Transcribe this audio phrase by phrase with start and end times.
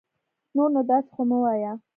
[0.55, 1.73] نور نو داسي خو مه وايه